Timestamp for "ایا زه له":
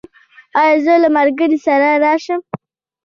0.59-1.09